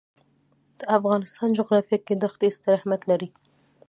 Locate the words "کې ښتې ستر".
2.05-2.71